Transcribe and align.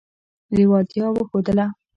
لېوالتیا 0.55 1.07
وښودله. 1.15 1.65